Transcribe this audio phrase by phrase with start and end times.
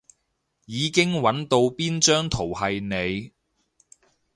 [0.65, 3.33] 已經搵到邊張圖係你